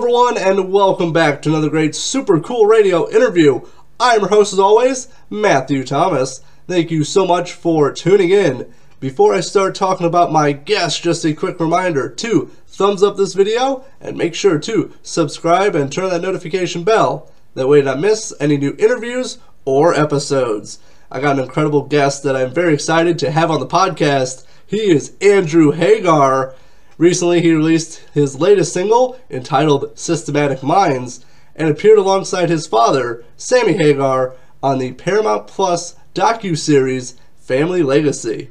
[0.00, 3.60] everyone, and welcome back to another great Super Cool Radio interview.
[4.00, 6.40] I'm your host, as always, Matthew Thomas.
[6.66, 8.72] Thank you so much for tuning in.
[8.98, 13.34] Before I start talking about my guest, just a quick reminder to thumbs up this
[13.34, 17.30] video and make sure to subscribe and turn that notification bell.
[17.52, 19.36] That way, you don't miss any new interviews
[19.66, 20.78] or episodes.
[21.10, 24.46] I got an incredible guest that I'm very excited to have on the podcast.
[24.66, 26.54] He is Andrew Hagar.
[27.00, 31.24] Recently, he released his latest single entitled Systematic Minds
[31.56, 38.50] and appeared alongside his father, Sammy Hagar, on the Paramount Plus docu-series Family Legacy.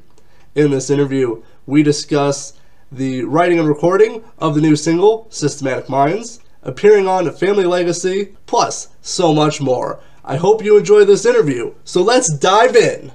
[0.55, 2.53] In this interview, we discuss
[2.91, 8.87] the writing and recording of the new single Systematic Minds, appearing on Family Legacy, plus
[8.99, 9.99] so much more.
[10.25, 11.75] I hope you enjoy this interview.
[11.83, 13.11] So let's dive in.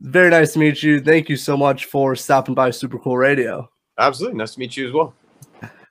[0.00, 1.00] Very nice to meet you.
[1.00, 3.70] Thank you so much for stopping by Super Cool Radio.
[3.98, 4.38] Absolutely.
[4.38, 5.14] Nice to meet you as well.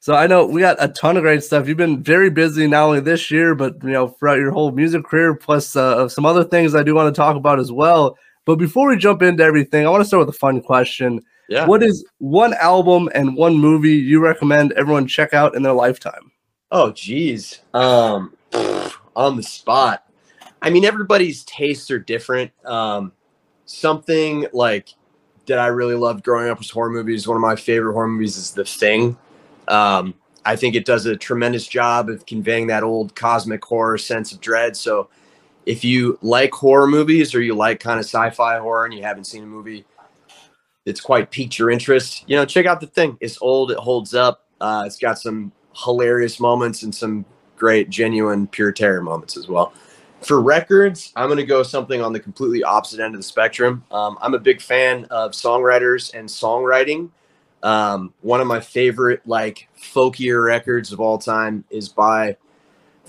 [0.01, 1.67] So I know we got a ton of great stuff.
[1.67, 5.03] You've been very busy not only this year, but you know throughout your whole music
[5.03, 8.17] career, plus uh, some other things I do want to talk about as well.
[8.49, 11.21] But before we jump into everything, I want to start with a fun question.
[11.49, 11.67] Yeah.
[11.67, 16.31] What is one album and one movie you recommend everyone check out in their lifetime?
[16.71, 17.59] Oh, geez.
[17.75, 18.35] Um,
[19.15, 20.03] on the spot.
[20.63, 22.51] I mean, everybody's tastes are different.
[22.65, 23.11] Um,
[23.67, 24.95] something like
[25.45, 27.27] that I really loved growing up was horror movies.
[27.27, 29.15] One of my favorite horror movies is The Thing.
[29.67, 34.31] Um, I think it does a tremendous job of conveying that old cosmic horror sense
[34.31, 34.75] of dread.
[34.75, 35.07] So
[35.65, 39.25] if you like horror movies or you like kind of sci-fi horror and you haven't
[39.25, 39.85] seen a movie
[40.85, 43.17] that's quite piqued your interest, you know, check out the thing.
[43.21, 44.45] It's old, it holds up.
[44.59, 47.25] Uh, it's got some hilarious moments and some
[47.57, 49.73] great, genuine, pure terror moments as well.
[50.21, 53.83] For records, I'm going to go something on the completely opposite end of the spectrum.
[53.91, 57.09] Um, I'm a big fan of songwriters and songwriting.
[57.63, 62.35] Um, one of my favorite, like, folkier records of all time is by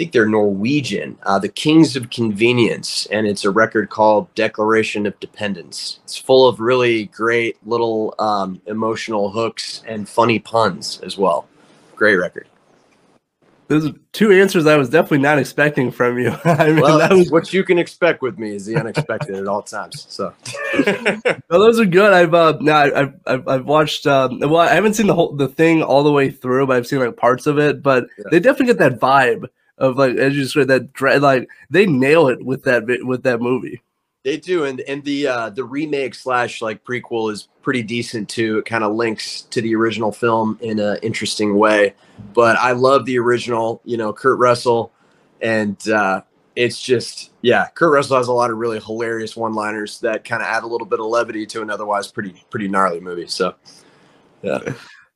[0.01, 5.21] think they're Norwegian, uh, the Kings of Convenience, and it's a record called Declaration of
[5.21, 6.01] Dependence.
[6.05, 11.47] It's full of really great little um, emotional hooks and funny puns as well.
[11.97, 12.49] Great record.
[13.69, 16.35] Those two answers I was definitely not expecting from you.
[16.47, 19.47] I mean, well, that was what you can expect with me is the unexpected at
[19.47, 20.07] all times.
[20.09, 20.33] So,
[20.87, 22.15] well, those are good.
[22.15, 24.07] I've uh, now I've, I've I've watched.
[24.07, 26.87] Um, well, I haven't seen the whole the thing all the way through, but I've
[26.87, 27.83] seen like parts of it.
[27.83, 28.25] But yeah.
[28.31, 29.47] they definitely get that vibe
[29.81, 33.41] of like as you said that dread like they nail it with that with that
[33.41, 33.81] movie.
[34.23, 38.59] They do, and and the uh, the remake slash like prequel is pretty decent too.
[38.59, 41.95] It kind of links to the original film in an interesting way.
[42.35, 43.81] But I love the original.
[43.85, 44.93] You know, Kurt Russell,
[45.41, 46.21] and uh,
[46.55, 50.43] it's just yeah, Kurt Russell has a lot of really hilarious one liners that kind
[50.43, 53.27] of add a little bit of levity to an otherwise pretty pretty gnarly movie.
[53.27, 53.55] So
[54.43, 54.59] yeah.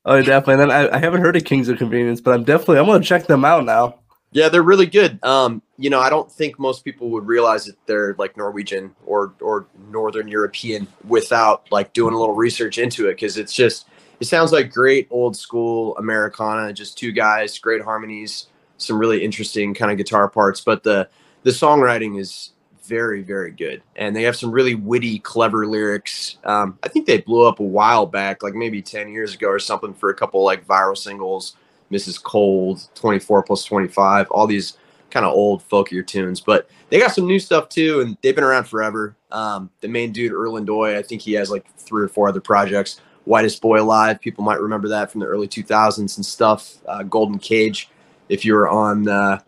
[0.05, 0.53] Oh, definitely.
[0.53, 3.03] And then I, I haven't heard of Kings of Convenience, but I'm definitely I'm gonna
[3.03, 3.99] check them out now.
[4.35, 5.23] Yeah, they're really good.
[5.23, 9.33] Um, you know, I don't think most people would realize that they're like Norwegian or
[9.39, 13.87] or Northern European without like doing a little research into it because it's just
[14.19, 19.73] it sounds like great old school Americana, just two guys, great harmonies, some really interesting
[19.73, 21.07] kind of guitar parts, but the
[21.43, 22.51] the songwriting is
[22.83, 27.19] very very good and they have some really witty clever lyrics um, i think they
[27.19, 30.43] blew up a while back like maybe 10 years ago or something for a couple
[30.43, 31.55] like viral singles
[31.91, 32.21] Mrs.
[32.21, 34.77] Cold, 24 plus 25, all these
[35.11, 36.41] kind of old folkier tunes.
[36.41, 39.15] But they got some new stuff too, and they've been around forever.
[39.31, 42.41] Um, the main dude, Erlend Øye, I think he has like three or four other
[42.41, 42.99] projects.
[43.25, 46.75] Whitest Boy Alive, people might remember that from the early 2000s and stuff.
[46.87, 47.89] Uh, Golden Cage,
[48.29, 49.39] if you were on, uh,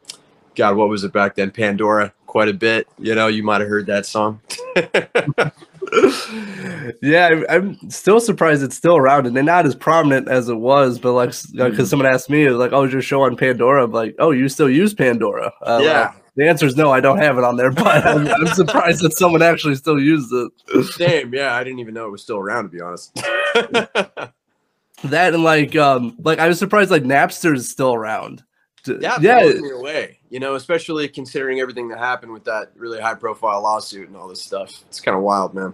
[0.56, 1.52] God, what was it back then?
[1.52, 2.88] Pandora, quite a bit.
[2.98, 4.42] You know, you might have heard that song.
[7.02, 10.58] yeah, I'm, I'm, still surprised it's still around and they're not as prominent as it
[10.58, 11.00] was.
[11.00, 11.84] But like, because mm-hmm.
[11.86, 14.70] someone asked me, like, "Oh, is your show on Pandora?" I'm like, "Oh, you still
[14.70, 16.02] use Pandora?" Uh, yeah.
[16.02, 16.92] Like, the answer is no.
[16.92, 20.32] I don't have it on there, but I'm, I'm surprised that someone actually still uses
[20.32, 20.86] it.
[20.86, 21.34] Same.
[21.34, 22.66] Yeah, I didn't even know it was still around.
[22.66, 23.14] To be honest.
[25.04, 28.44] that and like, um, like I was surprised like Napster is still around.
[28.86, 29.44] Yeah, yeah.
[29.44, 30.17] me away.
[30.30, 34.28] You know, especially considering everything that happened with that really high profile lawsuit and all
[34.28, 34.84] this stuff.
[34.88, 35.74] It's kind of wild, man.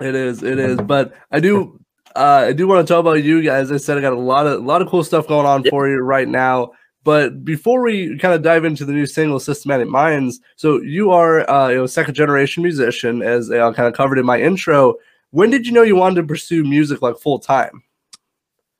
[0.00, 0.78] It is, it is.
[0.78, 1.78] But I do
[2.16, 3.70] uh I do want to talk about you guys.
[3.70, 5.88] I said I got a lot of a lot of cool stuff going on for
[5.88, 6.72] you right now.
[7.04, 11.48] But before we kind of dive into the new single "Systematic Minds," so you are
[11.48, 14.94] uh, you know second generation musician, as I kind of covered in my intro.
[15.30, 17.82] When did you know you wanted to pursue music like full time?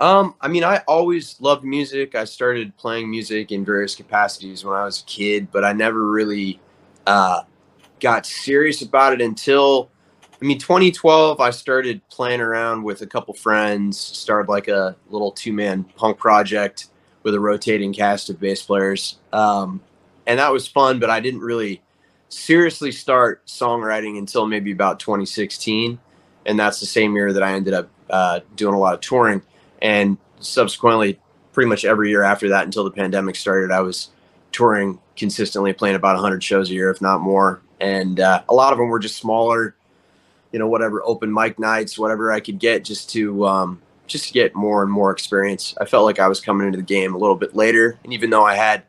[0.00, 2.14] Um, I mean, I always loved music.
[2.14, 6.10] I started playing music in various capacities when I was a kid, but I never
[6.10, 6.60] really
[7.06, 7.42] uh,
[8.00, 9.90] got serious about it until,
[10.42, 11.40] I mean, 2012.
[11.40, 16.18] I started playing around with a couple friends, started like a little two man punk
[16.18, 16.88] project
[17.22, 19.80] with a rotating cast of bass players, um,
[20.26, 20.98] and that was fun.
[20.98, 21.82] But I didn't really
[22.30, 26.00] seriously start songwriting until maybe about 2016,
[26.46, 29.40] and that's the same year that I ended up uh, doing a lot of touring
[29.84, 31.20] and subsequently
[31.52, 34.10] pretty much every year after that until the pandemic started i was
[34.50, 37.60] touring consistently playing about 100 shows a year if not more.
[37.80, 39.74] And uh, a lot of them were just smaller
[40.52, 44.32] you know whatever open mic nights whatever i could get just to um, just to
[44.32, 45.74] get more and more experience.
[45.80, 47.98] I felt like i was coming into the game a little bit later.
[48.04, 48.84] And even though i had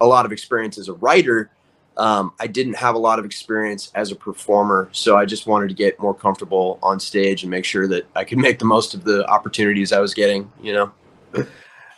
[0.00, 1.50] a lot of experience as a writer
[1.96, 5.68] um, I didn't have a lot of experience as a performer, so I just wanted
[5.68, 8.94] to get more comfortable on stage and make sure that I could make the most
[8.94, 10.50] of the opportunities I was getting.
[10.62, 10.92] You know.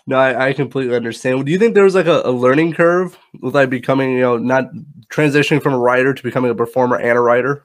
[0.08, 1.44] No, I, I completely understand.
[1.44, 4.38] Do you think there was like a, a, learning curve with like becoming, you know,
[4.38, 4.70] not
[5.08, 7.64] transitioning from a writer to becoming a performer and a writer?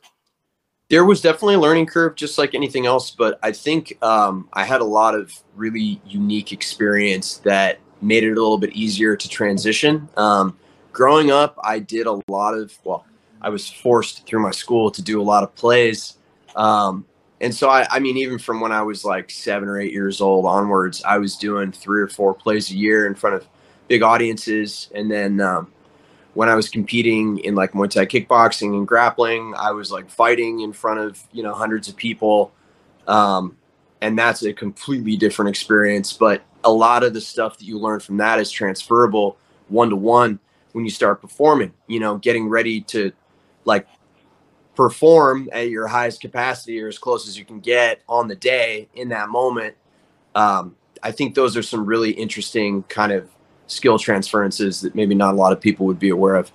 [0.90, 3.12] There was definitely a learning curve, just like anything else.
[3.12, 8.32] But I think um, I had a lot of really unique experience that made it
[8.32, 10.10] a little bit easier to transition.
[10.18, 10.58] Um,
[10.92, 13.06] growing up, I did a lot of, well,
[13.42, 16.18] I was forced through my school to do a lot of plays.
[16.56, 17.06] Um,
[17.40, 20.22] and so, I, I mean, even from when I was like seven or eight years
[20.22, 23.48] old onwards, I was doing three or four plays a year in front of
[23.88, 24.90] big audiences.
[24.94, 25.72] And then um,
[26.36, 30.60] when I was competing in like Muay Thai kickboxing and grappling, I was like fighting
[30.60, 32.54] in front of, you know, hundreds of people.
[33.08, 33.58] Um,
[34.02, 36.14] and that's a completely different experience.
[36.14, 39.38] But a lot of the stuff that you learn from that is transferable
[39.68, 40.40] one to one
[40.74, 43.12] when you start performing, you know, getting ready to
[43.66, 43.88] like
[44.76, 48.88] perform at your highest capacity or as close as you can get on the day
[48.96, 49.76] in that moment.
[50.36, 53.30] Um, I think those are some really interesting kind of
[53.68, 56.52] skill transferences that maybe not a lot of people would be aware of.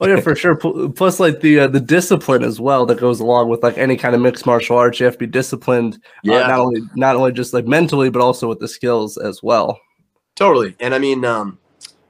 [0.00, 0.56] Oh yeah, for sure.
[0.56, 4.14] Plus, like the uh, the discipline as well that goes along with like any kind
[4.14, 4.98] of mixed martial arts.
[4.98, 6.34] You have to be disciplined, uh, yeah.
[6.40, 9.80] Uh, not only not only just like mentally, but also with the skills as well.
[10.34, 11.58] Totally, and I mean, um,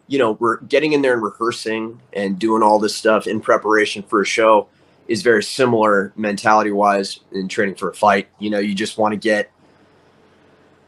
[0.07, 4.03] you know, we're getting in there and rehearsing and doing all this stuff in preparation
[4.03, 4.69] for a show
[5.09, 8.29] is very similar mentality wise in training for a fight.
[8.39, 9.51] You know, you just want to get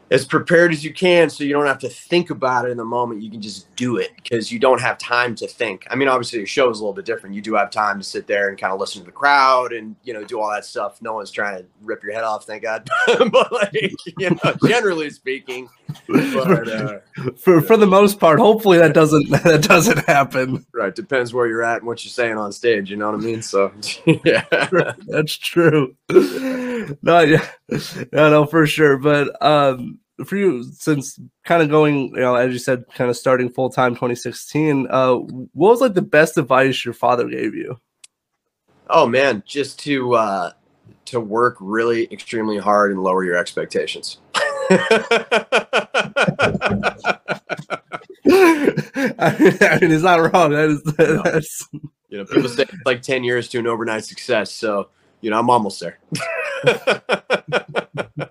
[0.09, 2.85] as prepared as you can so you don't have to think about it in the
[2.85, 3.21] moment.
[3.21, 5.85] You can just do it because you don't have time to think.
[5.89, 7.35] I mean obviously your show is a little bit different.
[7.35, 9.95] You do have time to sit there and kind of listen to the crowd and
[10.03, 11.01] you know do all that stuff.
[11.01, 12.87] No one's trying to rip your head off thank god.
[13.31, 13.73] But like
[14.17, 15.69] you know generally speaking.
[16.07, 16.99] But, uh,
[17.37, 20.65] for for the most part hopefully that doesn't that doesn't happen.
[20.73, 23.23] Right depends where you're at and what you're saying on stage you know what i
[23.23, 23.41] mean?
[23.41, 23.73] So
[24.23, 24.45] yeah.
[25.07, 25.95] That's true.
[26.09, 27.45] No yeah
[28.13, 32.51] no no for sure but um for you, since kind of going, you know, as
[32.51, 36.83] you said, kind of starting full time 2016, uh, what was like the best advice
[36.83, 37.79] your father gave you?
[38.89, 40.51] Oh man, just to uh,
[41.05, 44.19] to work really extremely hard and lower your expectations.
[44.69, 44.79] I,
[49.39, 50.51] mean, I mean, it's not wrong.
[50.51, 50.83] That is,
[51.23, 51.69] that's...
[52.09, 54.51] You know, people say it's like 10 years to an overnight success.
[54.51, 54.89] So,
[55.21, 55.99] you know, I'm almost there.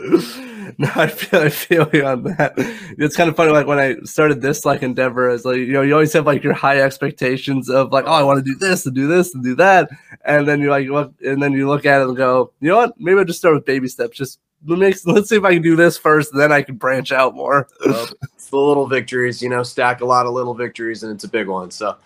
[0.78, 2.54] no, I feel I feel you on that.
[2.98, 3.52] It's kind of funny.
[3.52, 6.42] Like when I started this like endeavor, as like you know, you always have like
[6.42, 9.44] your high expectations of like, oh, I want to do this and do this and
[9.44, 9.90] do that,
[10.24, 12.76] and then you like look, and then you look at it and go, you know
[12.76, 12.94] what?
[12.98, 14.16] Maybe I'll just start with baby steps.
[14.16, 17.34] Just makes let's see if I can do this first, then I can branch out
[17.34, 17.68] more.
[17.84, 21.24] Well, it's the little victories, you know, stack a lot of little victories, and it's
[21.24, 21.70] a big one.
[21.70, 21.96] So.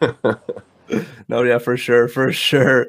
[1.28, 2.86] no, yeah, for sure, for sure.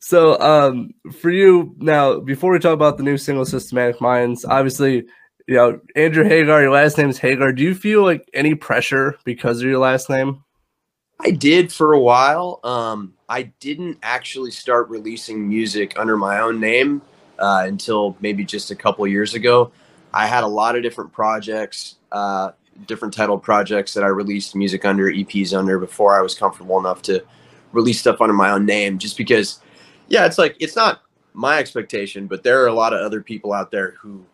[0.00, 0.90] So, um,
[1.20, 5.06] for you now, before we talk about the new single "Systematic Minds," obviously,
[5.46, 7.52] you know, Andrew Hagar, your last name is Hagar.
[7.52, 10.44] Do you feel like any pressure because of your last name?
[11.18, 12.60] I did for a while.
[12.64, 17.02] Um, I didn't actually start releasing music under my own name
[17.38, 19.72] uh, until maybe just a couple years ago.
[20.14, 22.52] I had a lot of different projects, uh,
[22.86, 27.02] different titled projects that I released music under, EPs under before I was comfortable enough
[27.02, 27.22] to
[27.72, 28.98] release stuff under my own name.
[28.98, 29.60] Just because,
[30.08, 33.52] yeah, it's like it's not my expectation, but there are a lot of other people
[33.52, 34.24] out there who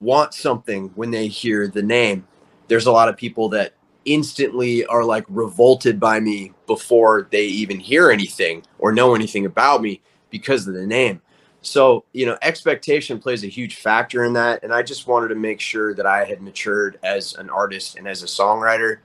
[0.00, 2.26] want something when they hear the name.
[2.68, 3.74] There's a lot of people that
[4.04, 9.82] instantly are like revolted by me before they even hear anything or know anything about
[9.82, 10.00] me
[10.30, 11.20] because of the name.
[11.60, 14.62] So, you know, expectation plays a huge factor in that.
[14.62, 18.06] And I just wanted to make sure that I had matured as an artist and
[18.06, 18.98] as a songwriter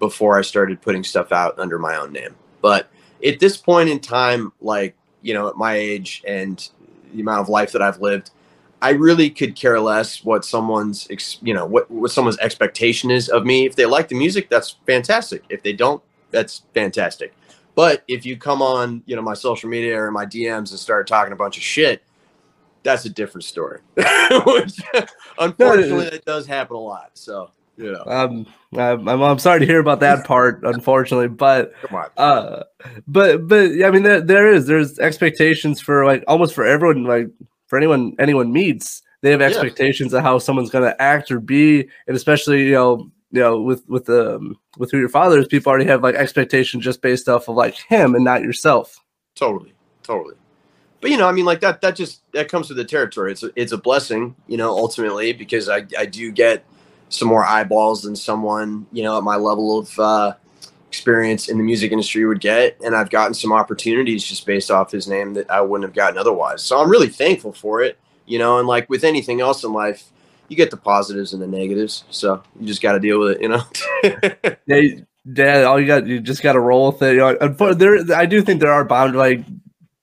[0.00, 2.34] before I started putting stuff out under my own name.
[2.60, 2.90] But
[3.24, 6.68] at this point in time, like, you know, at my age and
[7.12, 8.30] the amount of life that I've lived,
[8.82, 11.06] I really could care less what someone's,
[11.42, 13.66] you know, what, what someone's expectation is of me.
[13.66, 15.44] If they like the music, that's fantastic.
[15.50, 17.34] If they don't, that's fantastic.
[17.74, 21.06] But if you come on, you know, my social media or my DMs and start
[21.06, 22.02] talking a bunch of shit,
[22.82, 23.80] that's a different story.
[23.94, 24.80] Which,
[25.38, 27.10] unfortunately, it does happen a lot.
[27.14, 28.46] So, you know, um,
[28.76, 32.64] I'm, I'm sorry to hear about that part, unfortunately, but come on, uh,
[33.08, 37.04] but but yeah, I mean, there, there is there's expectations for like almost for everyone,
[37.04, 37.28] like
[37.66, 40.18] for anyone anyone meets, they have expectations yeah.
[40.18, 43.88] of how someone's going to act or be, and especially you know you know with
[43.88, 47.28] with the um, with who your father is, people already have like expectations just based
[47.28, 48.98] off of like him and not yourself.
[49.34, 49.72] Totally,
[50.02, 50.34] totally.
[51.00, 53.32] But you know, I mean, like that that just that comes with the territory.
[53.32, 56.64] It's a, it's a blessing, you know, ultimately because I I do get
[57.10, 60.32] some more eyeballs than someone you know at my level of uh,
[60.88, 64.90] experience in the music industry would get, and I've gotten some opportunities just based off
[64.90, 66.64] his name that I wouldn't have gotten otherwise.
[66.64, 68.58] So I'm really thankful for it, you know.
[68.58, 70.10] And like with anything else in life,
[70.48, 72.04] you get the positives and the negatives.
[72.10, 73.62] So you just got to deal with it, you know.
[74.66, 75.00] yeah,
[75.32, 77.12] Dad, all you got, you just got to roll with it.
[77.14, 79.46] You know, there, I do think there are bound like,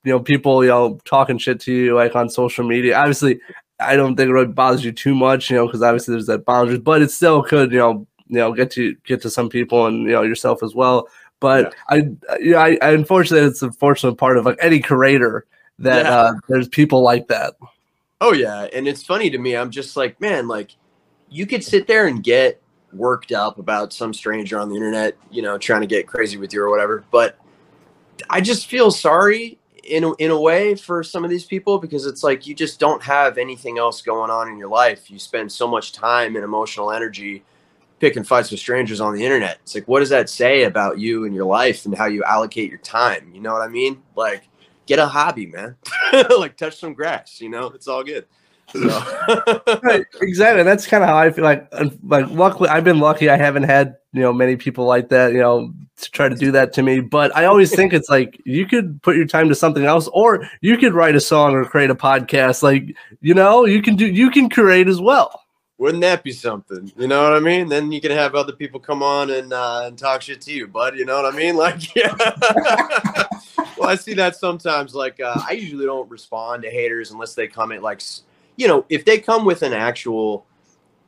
[0.06, 2.98] you know, people, you know, talking shit to you like on social media.
[2.98, 3.42] Obviously,
[3.80, 6.46] I don't think it really bothers you too much, you know, because obviously there's that
[6.46, 9.86] boundaries, but it still could, you know, you know, get to get to some people
[9.86, 11.08] and you know yourself as well.
[11.40, 11.96] But yeah.
[12.30, 15.46] I, you know, I, I unfortunately, it's a fortunate part of like any creator
[15.80, 16.12] that yeah.
[16.12, 17.56] uh, there's people like that.
[18.20, 19.56] Oh yeah, and it's funny to me.
[19.56, 20.72] I'm just like, man, like
[21.30, 22.62] you could sit there and get
[22.94, 26.54] worked up about some stranger on the internet, you know, trying to get crazy with
[26.54, 27.04] you or whatever.
[27.12, 27.38] But
[28.30, 32.06] I just feel sorry in a, in a way for some of these people because
[32.06, 35.10] it's like you just don't have anything else going on in your life.
[35.10, 37.44] You spend so much time and emotional energy
[38.00, 39.60] picking fights with strangers on the internet.
[39.64, 42.70] It's like, what does that say about you and your life and how you allocate
[42.70, 43.32] your time?
[43.34, 44.04] You know what I mean?
[44.16, 44.48] Like,
[44.86, 45.76] get a hobby, man.
[46.38, 48.26] like touch some grass, you know, it's all good.
[48.74, 48.80] So.
[49.84, 50.64] right, exactly.
[50.64, 51.68] That's kind of how I feel like,
[52.04, 53.30] like luckily I've been lucky.
[53.30, 56.52] I haven't had, you know, many people like that, you know, to try to do
[56.52, 57.00] that to me.
[57.00, 60.48] But I always think it's like, you could put your time to something else, or
[60.62, 62.62] you could write a song or create a podcast.
[62.62, 65.42] Like, you know, you can do, you can create as well.
[65.80, 66.92] Wouldn't that be something?
[66.98, 67.70] You know what I mean?
[67.70, 70.68] Then you can have other people come on and uh, and talk shit to you,
[70.68, 70.98] bud.
[70.98, 71.56] You know what I mean?
[71.58, 72.16] Like, yeah.
[73.78, 74.96] well, I see that sometimes.
[74.96, 77.84] Like, uh, I usually don't respond to haters unless they comment.
[77.84, 78.02] Like,
[78.58, 80.46] you know, if they come with an actual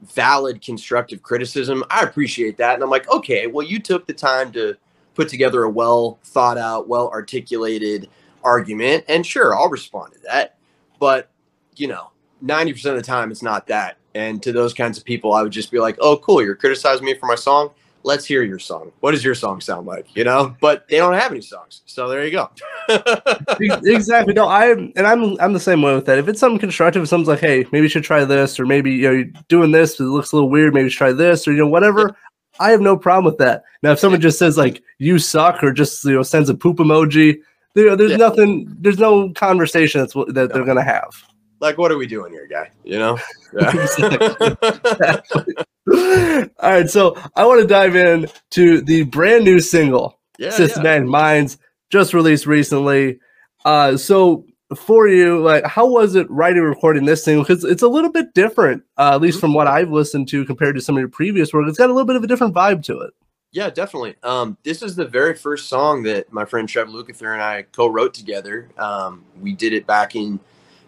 [0.02, 2.76] valid constructive criticism, I appreciate that.
[2.76, 4.76] And I'm like, okay, well, you took the time to
[5.14, 8.10] put together a well thought out, well articulated
[8.44, 10.58] argument, and sure, I'll respond to that.
[11.00, 11.30] But
[11.76, 12.12] you know,
[12.44, 15.52] 90% of the time, it's not that and to those kinds of people, I would
[15.52, 17.72] just be like, "Oh, cool, you're criticizing me for my song.
[18.04, 18.92] Let's hear your song.
[19.00, 20.56] What does your song sound like?" You know.
[20.62, 22.50] But they don't have any songs, so there you go.
[23.60, 24.34] exactly.
[24.34, 26.18] No, I and I'm I'm the same way with that.
[26.18, 28.92] If it's something constructive, if someone's like, "Hey, maybe you should try this," or maybe
[28.92, 30.74] you know, you're doing this, it looks a little weird.
[30.74, 32.16] Maybe try this, or you know, whatever.
[32.60, 33.64] I have no problem with that.
[33.84, 36.78] Now, if someone just says like "you suck" or just you know sends a poop
[36.78, 37.40] emoji,
[37.76, 38.18] there, there's yeah.
[38.18, 38.76] nothing.
[38.80, 40.48] There's no conversation that's that no.
[40.48, 41.24] they're gonna have
[41.60, 43.18] like what are we doing here guy you know
[43.60, 43.72] yeah.
[43.72, 45.56] exactly.
[46.60, 51.04] all right so i want to dive in to the brand new single yeah, systematic
[51.04, 51.10] yeah.
[51.10, 51.58] minds
[51.90, 53.20] just released recently
[53.66, 57.88] uh so for you like how was it writing recording this single because it's a
[57.88, 59.48] little bit different uh, at least mm-hmm.
[59.48, 61.94] from what i've listened to compared to some of your previous work it's got a
[61.94, 63.14] little bit of a different vibe to it
[63.52, 64.16] yeah, definitely.
[64.22, 68.14] Um, this is the very first song that my friend Trev Lukather and I co-wrote
[68.14, 68.70] together.
[68.78, 70.40] Um, we did it back in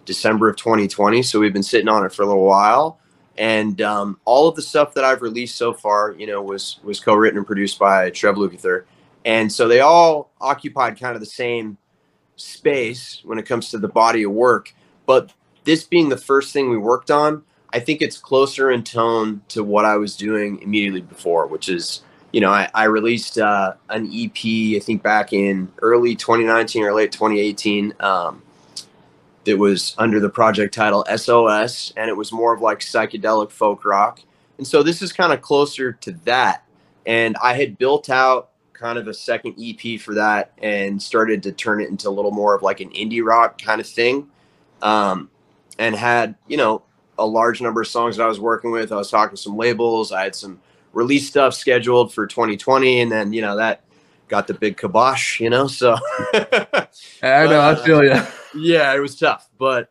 [0.06, 1.24] December of 2020.
[1.24, 3.00] So we've been sitting on it for a little while.
[3.38, 7.00] And um, all of the stuff that I've released so far, you know, was was
[7.00, 8.84] co-written and produced by Trev Lukather.
[9.26, 11.78] And so they all occupied kind of the same
[12.36, 14.74] space when it comes to the body of work.
[15.06, 19.42] But this being the first thing we worked on, I think it's closer in tone
[19.50, 23.74] to what I was doing immediately before, which is you know, I, I released uh,
[23.90, 27.94] an EP, I think back in early 2019 or late 2018.
[28.00, 28.42] Um,
[29.46, 33.86] that was under the project title SOS, and it was more of like psychedelic folk
[33.86, 34.22] rock.
[34.58, 36.64] And so this is kind of closer to that.
[37.06, 41.52] And I had built out kind of a second EP for that and started to
[41.52, 44.30] turn it into a little more of like an indie rock kind of thing.
[44.82, 45.30] Um,
[45.80, 46.84] and had, you know,
[47.18, 48.92] a large number of songs that I was working with.
[48.92, 50.12] I was talking to some labels.
[50.12, 50.60] I had some
[50.94, 53.02] release stuff scheduled for 2020.
[53.02, 53.84] And then, you know, that
[54.28, 55.68] got the big kibosh, you know?
[55.68, 55.96] So
[56.34, 56.88] I
[57.22, 58.22] know, uh, I feel you.
[58.56, 59.50] Yeah, it was tough.
[59.58, 59.90] But,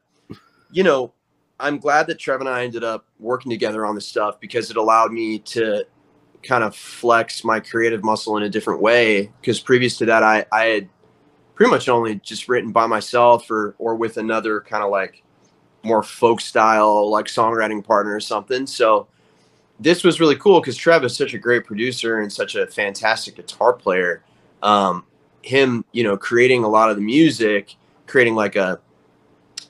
[0.70, 1.12] you know,
[1.58, 4.76] I'm glad that Trev and I ended up working together on this stuff because it
[4.76, 5.84] allowed me to
[6.42, 9.30] kind of flex my creative muscle in a different way.
[9.40, 10.88] Because previous to that, I, I had
[11.54, 15.22] pretty much only just written by myself or or with another kind of like
[15.82, 18.66] more folk style like songwriting partner or something.
[18.66, 19.08] So
[19.78, 23.36] this was really cool because Trev is such a great producer and such a fantastic
[23.36, 24.22] guitar player.
[24.62, 25.04] Um,
[25.42, 27.74] him, you know, creating a lot of the music,
[28.10, 28.80] creating like a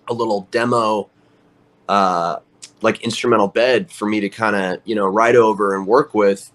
[0.08, 1.08] a little demo
[1.88, 2.38] uh,
[2.82, 6.50] like instrumental bed for me to kind of you know write over and work with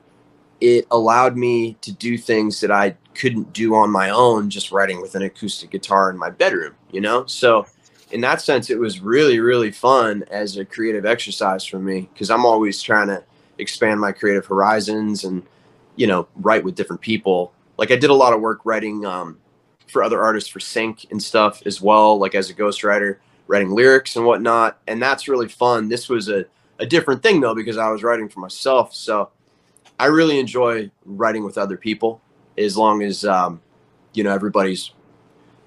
[0.61, 5.01] it allowed me to do things that i couldn't do on my own just writing
[5.01, 7.25] with an acoustic guitar in my bedroom you know?
[7.27, 7.65] So
[8.11, 12.31] in that sense it was really really fun as a creative exercise for me because
[12.31, 13.23] i'm always trying to
[13.59, 15.43] expand my creative horizons and
[15.95, 17.53] you know write with different people.
[17.77, 19.37] Like i did a lot of work writing um,
[19.87, 24.15] for other artists for sync and stuff as well like as a ghostwriter writing lyrics
[24.15, 24.79] and whatnot.
[24.87, 25.89] And that's really fun.
[25.89, 26.45] This was a,
[26.79, 28.93] a different thing though, because I was writing for myself.
[28.93, 29.29] So
[29.99, 32.21] I really enjoy writing with other people
[32.57, 33.61] as long as, um,
[34.13, 34.91] you know, everybody's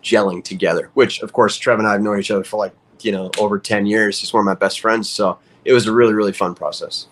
[0.03, 3.13] gelling together, which of course, Trev and I have known each other for like, you
[3.13, 4.21] know, over 10 years.
[4.21, 5.09] He's one of my best friends.
[5.09, 7.07] So it was a really, really fun process.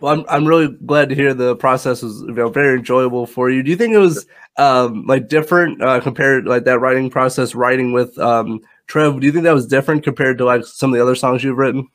[0.00, 3.50] Well, I'm, I'm really glad to hear the process was you know, very enjoyable for
[3.50, 3.62] you.
[3.62, 4.26] Do you think it was
[4.58, 9.32] um, like different uh, compared like that writing process, writing with um, Trev, do you
[9.32, 11.88] think that was different compared to like some of the other songs you've written?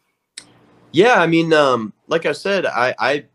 [0.92, 3.26] Yeah, I mean, um, like I said, I, I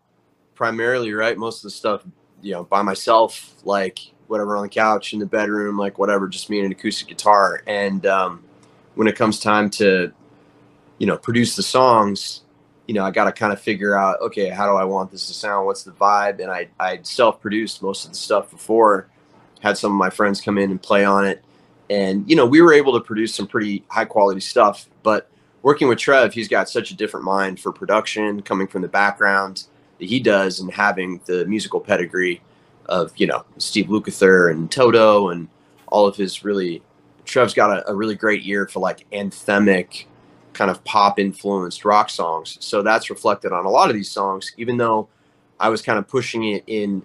[0.55, 2.05] primarily write most of the stuff,
[2.41, 3.99] you know, by myself, like
[4.29, 7.63] whatever on the couch in the bedroom, like whatever, just me and an acoustic guitar.
[7.67, 8.45] And um,
[8.95, 10.13] when it comes time to,
[10.99, 12.43] you know, produce the songs,
[12.87, 15.27] you know, I got to kind of figure out, okay, how do I want this
[15.27, 15.67] to sound?
[15.67, 16.41] What's the vibe?
[16.41, 19.09] And I, I self-produced most of the stuff before,
[19.61, 21.43] had some of my friends come in and play on it.
[21.91, 25.31] And you know we were able to produce some pretty high quality stuff but
[25.63, 29.65] working with trev he's got such a different mind for production coming from the background
[29.99, 32.43] that he does and having the musical pedigree
[32.87, 35.49] of you know steve lukather and toto and
[35.87, 36.83] all of his really
[37.25, 40.05] trev's got a, a really great ear for like anthemic
[40.53, 42.59] kind of pop influenced rock songs.
[42.61, 45.09] So that's reflected on a lot of these songs even though
[45.61, 47.03] i was kind of pushing it in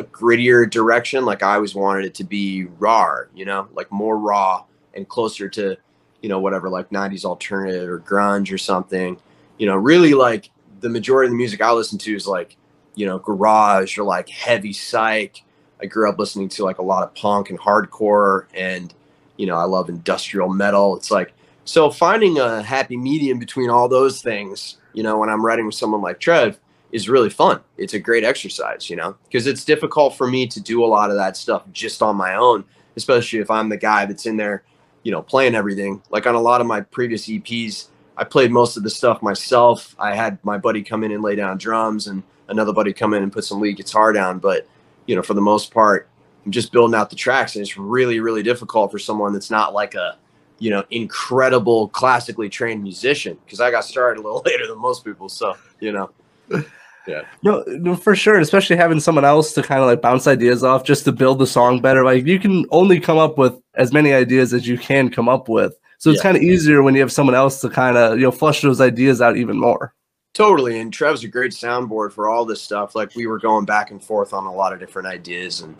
[0.00, 1.24] a grittier direction.
[1.24, 5.48] Like I always wanted it to be raw, you know, like more raw and closer
[5.50, 5.76] to,
[6.22, 9.18] you know, whatever like 90s alternative or grunge or something.
[9.58, 12.56] You know, really like the majority of the music I listen to is like,
[12.94, 15.42] you know, garage or like heavy psych.
[15.80, 18.92] I grew up listening to like a lot of punk and hardcore and,
[19.36, 20.96] you know, I love industrial metal.
[20.96, 21.32] It's like,
[21.64, 25.74] so finding a happy medium between all those things, you know, when I'm writing with
[25.74, 26.58] someone like Trev,
[26.92, 27.60] is really fun.
[27.78, 31.10] It's a great exercise, you know, because it's difficult for me to do a lot
[31.10, 32.64] of that stuff just on my own,
[32.96, 34.64] especially if I'm the guy that's in there,
[35.02, 36.02] you know, playing everything.
[36.10, 39.94] Like on a lot of my previous EPs, I played most of the stuff myself.
[39.98, 43.22] I had my buddy come in and lay down drums and another buddy come in
[43.22, 44.38] and put some lead guitar down.
[44.40, 44.66] But,
[45.06, 46.08] you know, for the most part,
[46.44, 47.54] I'm just building out the tracks.
[47.54, 50.18] And it's really, really difficult for someone that's not like a,
[50.58, 55.04] you know, incredible classically trained musician because I got started a little later than most
[55.04, 55.28] people.
[55.28, 56.10] So, you know.
[57.10, 57.22] Yeah.
[57.42, 58.38] No, no, for sure.
[58.38, 61.46] Especially having someone else to kind of like bounce ideas off just to build the
[61.46, 62.04] song better.
[62.04, 65.48] Like you can only come up with as many ideas as you can come up
[65.48, 65.74] with.
[65.98, 66.22] So it's yeah.
[66.22, 68.80] kind of easier when you have someone else to kind of, you know, flush those
[68.80, 69.92] ideas out even more.
[70.34, 70.78] Totally.
[70.78, 72.94] And Trev's a great soundboard for all this stuff.
[72.94, 75.60] Like we were going back and forth on a lot of different ideas.
[75.60, 75.76] And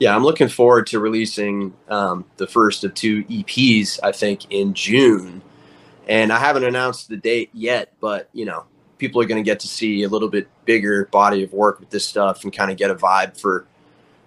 [0.00, 4.74] yeah, I'm looking forward to releasing um, the first of two EPs, I think, in
[4.74, 5.42] June.
[6.08, 8.64] And I haven't announced the date yet, but you know,
[9.02, 11.90] people are going to get to see a little bit bigger body of work with
[11.90, 13.66] this stuff and kind of get a vibe for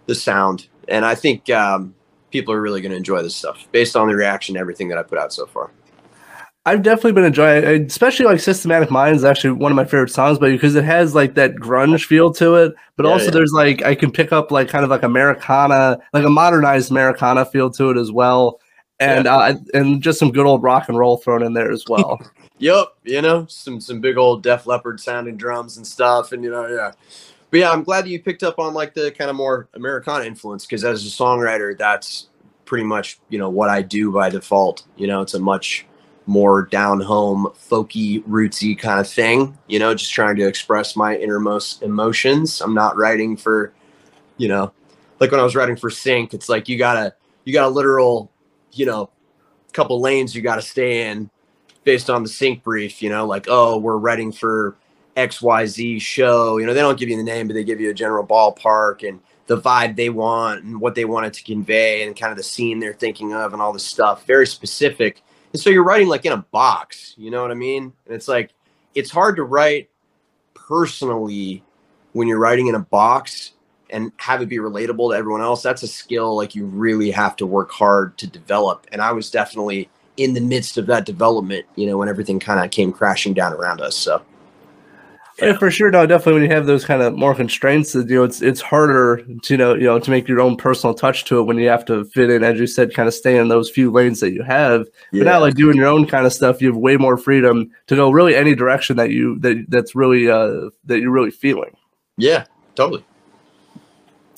[0.06, 0.68] the sound.
[0.90, 1.96] And I think um,
[2.30, 4.98] people are really going to enjoy this stuff based on the reaction to everything that
[4.98, 5.72] I put out so far.
[6.66, 10.10] I've definitely been enjoying it, especially like Systematic Mind is actually one of my favorite
[10.10, 13.32] songs, but because it has like that grunge feel to it, but yeah, also yeah.
[13.32, 17.46] there's like I can pick up like kind of like Americana, like a modernized Americana
[17.46, 18.60] feel to it as well,
[19.00, 19.38] and yeah.
[19.38, 22.20] uh, and just some good old rock and roll thrown in there as well.
[22.58, 26.50] Yep, you know, some some big old Def Leppard sounding drums and stuff, and you
[26.50, 26.94] know, yeah.
[27.52, 30.24] but yeah, I'm glad that you picked up on like the kind of more Americana
[30.24, 32.30] influence because as a songwriter, that's
[32.64, 34.84] pretty much you know what I do by default.
[34.96, 35.86] You know, it's a much
[36.28, 39.58] more down home, folky, rootsy kind of thing.
[39.68, 42.62] You know, just trying to express my innermost emotions.
[42.62, 43.74] I'm not writing for,
[44.38, 44.72] you know,
[45.20, 48.32] like when I was writing for Sync, it's like you gotta you got a literal,
[48.72, 49.10] you know,
[49.74, 51.30] couple lanes you got to stay in
[51.86, 53.02] based on the sync brief.
[53.02, 54.76] You know, like oh, we're writing for
[55.16, 56.58] XYZ show.
[56.58, 59.08] You know, they don't give you the name, but they give you a general ballpark
[59.08, 62.44] and the vibe they want and what they wanted to convey and kind of the
[62.44, 64.26] scene they're thinking of and all this stuff.
[64.26, 65.22] Very specific.
[65.54, 67.94] And so you're writing like in a box, you know what I mean?
[68.06, 68.52] And it's like
[68.94, 69.90] it's hard to write
[70.54, 71.64] personally
[72.14, 73.52] when you're writing in a box
[73.90, 75.62] and have it be relatable to everyone else.
[75.62, 78.88] That's a skill like you really have to work hard to develop.
[78.92, 82.64] And I was definitely in the midst of that development, you know, when everything kind
[82.64, 83.96] of came crashing down around us.
[83.96, 84.22] So
[85.42, 85.92] yeah, for sure.
[85.92, 86.34] No, definitely.
[86.34, 89.58] When you have those kind of more constraints, you know, it's it's harder to you
[89.58, 92.06] know you know to make your own personal touch to it when you have to
[92.06, 94.86] fit in, as you said, kind of stay in those few lanes that you have.
[95.12, 95.24] Yeah.
[95.24, 97.96] But now, like doing your own kind of stuff, you have way more freedom to
[97.98, 101.76] go really any direction that you that that's really uh that you're really feeling.
[102.18, 103.04] Yeah, totally.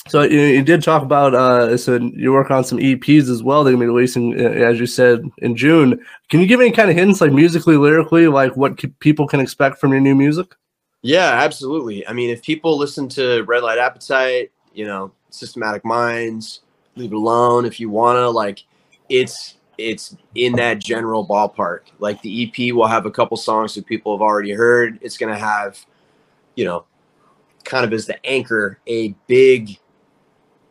[0.08, 3.62] So you, you did talk about uh, so you work on some EPs as well.
[3.62, 6.04] They're gonna be releasing, uh, as you said, in June.
[6.28, 9.78] Can you give any kind of hints, like musically, lyrically, like what people can expect
[9.78, 10.54] from your new music?
[11.02, 12.06] Yeah, absolutely.
[12.08, 16.60] I mean, if people listen to Red Light Appetite, you know, Systematic Minds,
[16.96, 18.64] Leave It Alone, if you wanna, like,
[19.08, 21.82] it's it's in that general ballpark.
[22.00, 24.98] Like the EP will have a couple songs that people have already heard.
[25.00, 25.78] It's gonna have,
[26.56, 26.84] you know,
[27.64, 29.78] kind of as the anchor, a big,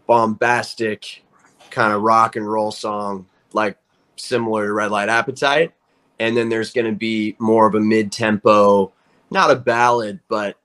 [0.07, 1.23] bombastic
[1.69, 3.77] kind of rock and roll song, like
[4.15, 5.73] similar to Red Light Appetite.
[6.19, 8.91] And then there's gonna be more of a mid tempo
[9.29, 10.57] not a ballad, but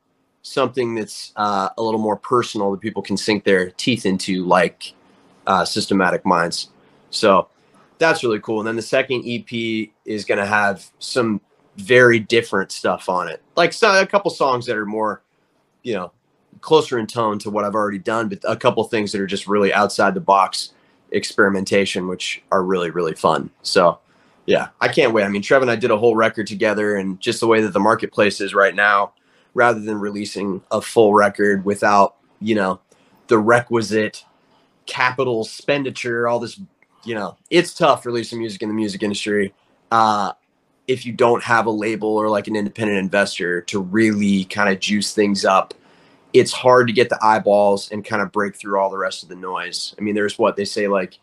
[0.42, 4.92] something that's uh, a little more personal that people can sink their teeth into, like
[5.46, 6.70] uh, Systematic Minds.
[7.10, 7.48] So
[7.98, 8.60] that's really cool.
[8.60, 11.40] And then the second EP is going to have some
[11.76, 15.22] very different stuff on it, like so, a couple songs that are more,
[15.82, 16.12] you know,
[16.62, 19.46] closer in tone to what I've already done, but a couple things that are just
[19.46, 20.72] really outside the box
[21.10, 23.50] experimentation, which are really, really fun.
[23.62, 23.98] So
[24.46, 25.24] yeah, I can't wait.
[25.24, 27.72] I mean, Trev and I did a whole record together, and just the way that
[27.72, 29.12] the marketplace is right now,
[29.54, 32.80] rather than releasing a full record without, you know,
[33.28, 34.24] the requisite
[34.86, 36.60] capital expenditure, all this,
[37.04, 39.54] you know, it's tough releasing music in the music industry.
[39.90, 40.32] Uh,
[40.88, 44.80] if you don't have a label or like an independent investor to really kind of
[44.80, 45.74] juice things up,
[46.32, 49.28] it's hard to get the eyeballs and kind of break through all the rest of
[49.28, 49.94] the noise.
[49.98, 51.18] I mean, there's what they say like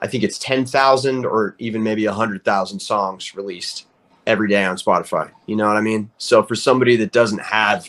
[0.00, 3.86] I think it's 10,000 or even maybe 100,000 songs released
[4.26, 5.30] every day on Spotify.
[5.46, 6.10] You know what I mean?
[6.18, 7.88] So for somebody that doesn't have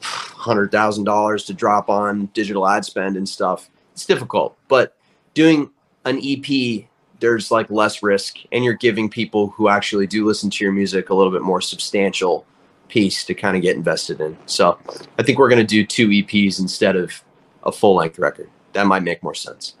[0.00, 4.56] $100,000 to drop on digital ad spend and stuff, it's difficult.
[4.68, 4.96] But
[5.34, 5.70] doing
[6.04, 6.84] an EP,
[7.18, 11.10] there's like less risk and you're giving people who actually do listen to your music
[11.10, 12.46] a little bit more substantial
[12.88, 14.36] piece to kind of get invested in.
[14.46, 14.78] So
[15.18, 17.22] I think we're going to do two EPs instead of
[17.62, 18.50] a full length record.
[18.72, 19.74] That might make more sense.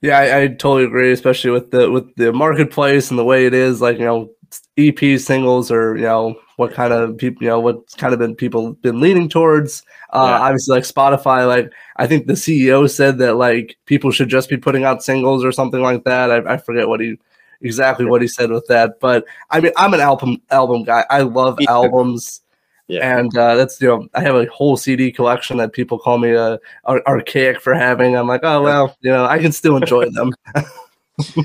[0.00, 3.54] Yeah, I, I, totally agree, especially with the with the marketplace and the way it
[3.54, 3.80] is.
[3.80, 4.30] Like you know,
[4.76, 8.36] EP singles or you know what kind of people you know what kind of been
[8.36, 9.82] people been leaning towards.
[10.10, 10.46] Uh, yeah.
[10.46, 14.56] Obviously, like Spotify, like I think the CEO said that like people should just be
[14.56, 16.30] putting out singles or something like that.
[16.30, 17.18] I, I forget what he
[17.60, 21.04] exactly what he said with that, but I mean, I'm an album album guy.
[21.10, 22.42] I love albums.
[22.86, 23.18] Yeah.
[23.18, 26.34] And uh, that's you know I have a whole CD collection that people call me
[26.34, 28.16] uh, archaic for having.
[28.16, 30.32] I'm like, oh well, you know I can still enjoy them.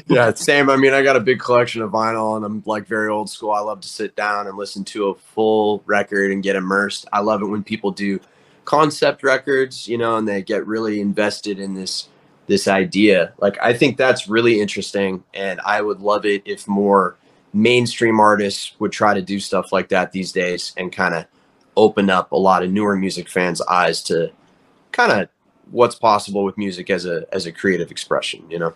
[0.07, 0.69] yeah, same.
[0.69, 3.51] I mean, I got a big collection of vinyl, and I'm like very old school.
[3.51, 7.07] I love to sit down and listen to a full record and get immersed.
[7.11, 8.21] I love it when people do
[8.65, 12.07] concept records, you know, and they get really invested in this
[12.47, 13.33] this idea.
[13.39, 17.15] Like, I think that's really interesting, and I would love it if more
[17.53, 21.25] mainstream artists would try to do stuff like that these days and kind of
[21.77, 24.31] open up a lot of newer music fans' eyes to
[24.91, 25.29] kind of
[25.71, 28.43] what's possible with music as a as a creative expression.
[28.49, 28.73] You know.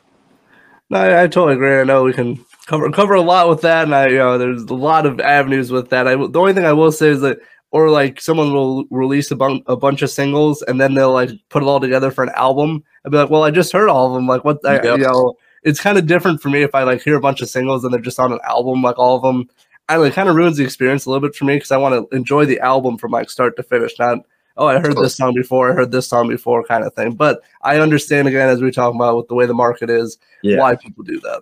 [0.89, 1.81] No, I, I, totally agree.
[1.81, 4.63] I know we can cover cover a lot with that, and I you know there's
[4.63, 6.07] a lot of avenues with that.
[6.07, 7.39] I the only thing I will say is that.
[7.71, 11.31] Or like someone will release a, bun- a bunch of singles and then they'll like
[11.49, 12.83] put it all together for an album.
[13.05, 14.25] I'd be like, well, I just heard all of them.
[14.25, 14.59] Like, what?
[14.63, 14.85] Yep.
[14.85, 17.41] I, you know, it's kind of different for me if I like hear a bunch
[17.41, 19.49] of singles and they're just on an album, like all of them.
[19.89, 22.09] I like kind of ruins the experience a little bit for me because I want
[22.09, 24.19] to enjoy the album from like start to finish, not
[24.57, 27.13] oh I heard this song before, I heard this song before kind of thing.
[27.13, 30.59] But I understand again as we talk about with the way the market is, yeah.
[30.59, 31.41] why people do that.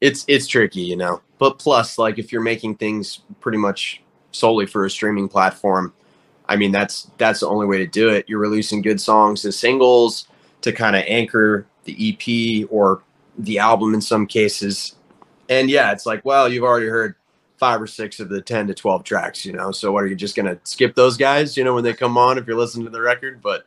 [0.00, 1.20] It's it's tricky, you know.
[1.38, 5.92] But plus, like if you're making things pretty much solely for a streaming platform,
[6.48, 8.28] I mean, that's that's the only way to do it.
[8.28, 10.26] You're releasing good songs as singles
[10.62, 13.02] to kind of anchor the EP or
[13.38, 14.96] the album in some cases.
[15.48, 17.14] And yeah, it's like, well, you've already heard
[17.56, 19.70] five or six of the 10 to 12 tracks, you know.
[19.70, 22.16] So what are you just going to skip those guys, you know, when they come
[22.16, 23.66] on if you're listening to the record, but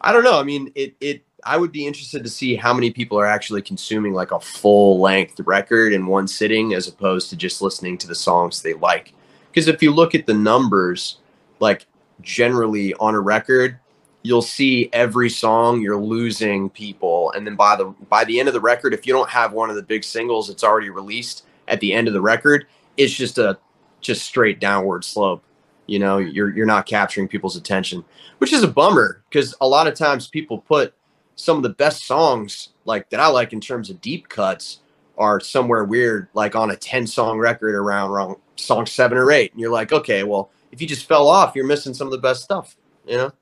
[0.00, 0.38] I don't know.
[0.38, 3.62] I mean, it it I would be interested to see how many people are actually
[3.62, 8.06] consuming like a full length record in one sitting as opposed to just listening to
[8.06, 9.12] the songs they like.
[9.54, 11.18] Because if you look at the numbers,
[11.60, 11.86] like
[12.22, 13.78] generally on a record,
[14.22, 17.30] you'll see every song you're losing people.
[17.36, 19.70] And then by the by the end of the record if you don't have one
[19.70, 23.38] of the big singles that's already released at the end of the record it's just
[23.38, 23.56] a
[24.00, 25.44] just straight downward slope.
[25.86, 28.04] You know you're you're not capturing people's attention
[28.38, 30.94] which is a bummer because a lot of times people put
[31.36, 34.80] some of the best songs like that I like in terms of deep cuts
[35.16, 39.60] are somewhere weird like on a 10 song record around song 7 or 8 and
[39.60, 42.42] you're like okay well if you just fell off you're missing some of the best
[42.42, 43.32] stuff you know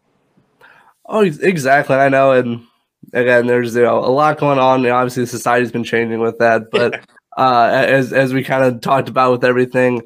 [1.07, 1.97] Oh, exactly.
[1.97, 2.65] I know, and
[3.13, 4.83] again, there's you know a lot going on.
[4.83, 7.05] You know, obviously, society's been changing with that, but
[7.37, 10.03] uh, as as we kind of talked about with everything,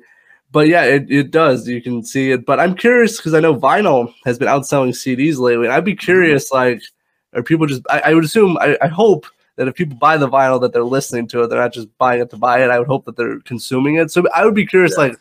[0.53, 1.69] but yeah, it, it does.
[1.69, 2.47] You can see it.
[2.47, 5.92] But I'm curious because I know vinyl has been outselling CDs lately, and I'd be
[5.92, 6.05] mm-hmm.
[6.05, 6.83] curious, like,
[7.35, 7.83] are people just?
[7.90, 10.85] I, I would assume, I, I hope that if people buy the vinyl, that they're
[10.85, 11.49] listening to it.
[11.49, 12.71] They're not just buying it to buy it.
[12.71, 14.11] I would hope that they're consuming it.
[14.11, 15.07] So I would be curious, yeah.
[15.07, 15.19] like,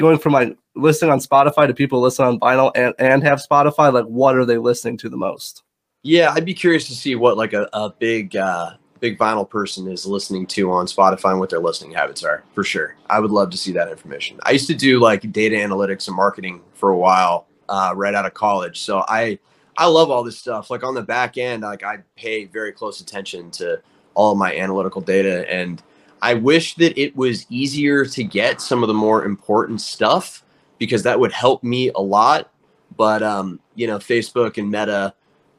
[0.00, 3.92] going from like listening on Spotify to people listen on vinyl and, and have Spotify?
[3.92, 5.62] Like, what are they listening to the most?
[6.02, 9.86] Yeah, I'd be curious to see what like a, a big uh, big vinyl person
[9.86, 12.96] is listening to on Spotify and what their listening habits are for sure.
[13.08, 14.40] I would love to see that information.
[14.42, 18.26] I used to do like data analytics and marketing for a while uh, right out
[18.26, 19.38] of college, so I
[19.80, 20.70] I love all this stuff.
[20.70, 23.80] Like on the back end, like I pay very close attention to
[24.14, 25.82] all my analytical data and
[26.22, 30.44] I wish that it was easier to get some of the more important stuff
[30.78, 32.50] because that would help me a lot.
[32.96, 35.14] But um, you know, Facebook and Meta,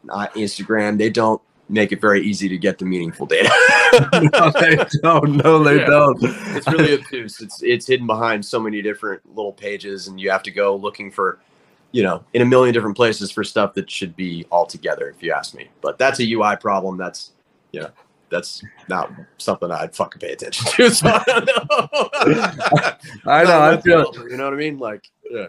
[0.09, 3.49] uh, Instagram, they don't make it very easy to get the meaningful data.
[4.33, 5.37] no, they don't.
[5.37, 5.85] No, they yeah.
[5.85, 6.19] don't.
[6.21, 7.39] it's really obtuse.
[7.41, 11.09] It's it's hidden behind so many different little pages, and you have to go looking
[11.09, 11.39] for,
[11.91, 15.09] you know, in a million different places for stuff that should be all together.
[15.09, 16.97] If you ask me, but that's a UI problem.
[16.97, 17.31] That's
[17.71, 17.89] you know,
[18.31, 20.89] that's not something I'd fucking pay attention to.
[20.91, 21.89] So I don't know.
[23.31, 23.61] I know.
[23.61, 24.11] I feel.
[24.29, 24.79] You know what I mean?
[24.79, 25.47] Like, yeah.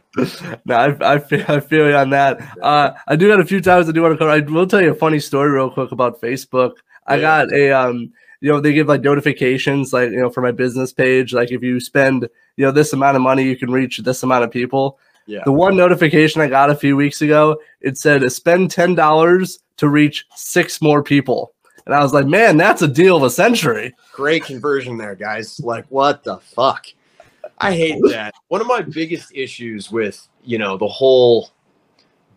[0.67, 2.41] no, I, I feel I feel you on that.
[2.61, 3.89] Uh, I do got a few times.
[3.89, 4.31] I do want to cover.
[4.31, 6.75] I will tell you a funny story real quick about Facebook.
[7.07, 7.21] I yeah.
[7.21, 8.13] got a um.
[8.41, 11.33] You know, they give like notifications, like you know, for my business page.
[11.33, 14.43] Like if you spend, you know, this amount of money, you can reach this amount
[14.43, 14.99] of people.
[15.27, 15.43] Yeah.
[15.45, 19.89] The one notification I got a few weeks ago, it said spend ten dollars to
[19.89, 21.53] reach six more people.
[21.87, 23.95] And I was like, man, that's a deal of a century.
[24.13, 25.59] Great conversion there, guys.
[25.61, 26.87] Like, what the fuck?
[27.59, 28.35] I hate that.
[28.49, 31.51] One of my biggest issues with, you know, the whole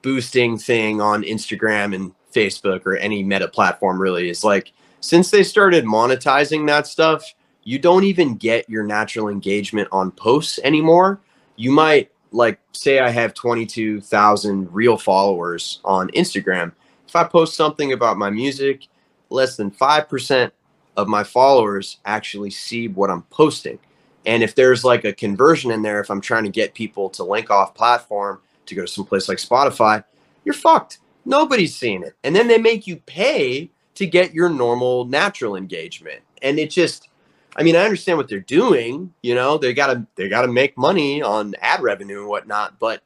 [0.01, 5.43] boosting thing on Instagram and Facebook or any meta platform really is like, since they
[5.43, 11.21] started monetizing that stuff, you don't even get your natural engagement on posts anymore.
[11.55, 16.73] You might, like, say I have 22,000 real followers on Instagram.
[17.07, 18.87] If I post something about my music,
[19.29, 20.51] less than 5%
[20.97, 23.79] of my followers actually see what I'm posting.
[24.25, 27.23] And if there's like a conversion in there, if I'm trying to get people to
[27.23, 30.03] link off platform to go to some place like Spotify,
[30.43, 30.99] you're fucked.
[31.23, 32.15] Nobody's seeing it.
[32.23, 36.21] And then they make you pay to get your normal natural engagement.
[36.41, 37.07] And it just
[37.55, 41.21] I mean, I understand what they're doing, you know, they gotta they gotta make money
[41.21, 43.01] on ad revenue and whatnot, but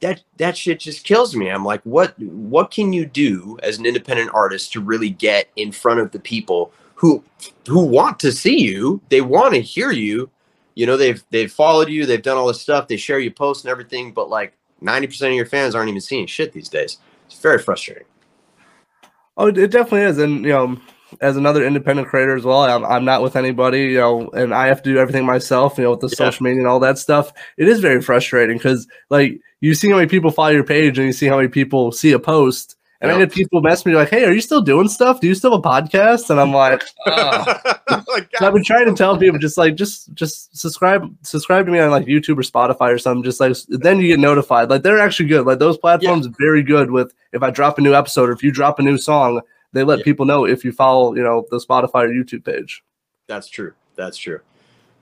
[0.00, 1.48] that that shit just kills me.
[1.48, 5.72] I'm like, what what can you do as an independent artist to really get in
[5.72, 7.22] front of the people who
[7.68, 9.00] who want to see you?
[9.08, 10.28] They want to hear you.
[10.74, 13.64] You know, they've they've followed you, they've done all this stuff, they share your posts
[13.64, 16.98] and everything, but like 90% of your fans aren't even seeing shit these days.
[17.26, 18.06] It's very frustrating.
[19.36, 20.18] Oh, it definitely is.
[20.18, 20.76] And you know,
[21.20, 22.62] as another independent creator as well.
[22.62, 25.84] I'm, I'm not with anybody, you know, and I have to do everything myself, you
[25.84, 26.16] know, with the yeah.
[26.16, 27.32] social media and all that stuff.
[27.56, 31.06] It is very frustrating because, like, you see how many people follow your page and
[31.06, 32.76] you see how many people see a post.
[33.00, 33.12] And.
[33.12, 35.20] I get people mess me like, "Hey, are you still doing stuff?
[35.20, 37.56] Do you still have a podcast?" And I'm like, oh.
[37.86, 41.80] so "I've been trying to tell people just like just just subscribe subscribe to me
[41.80, 43.22] on like YouTube or Spotify or something.
[43.22, 44.70] Just like then you get notified.
[44.70, 45.44] Like they're actually good.
[45.44, 46.30] Like those platforms yeah.
[46.30, 48.82] are very good with if I drop a new episode or if you drop a
[48.82, 49.42] new song,
[49.74, 50.04] they let yeah.
[50.04, 52.82] people know if you follow, you know, the Spotify or YouTube page.
[53.26, 53.74] That's true.
[53.96, 54.40] That's true.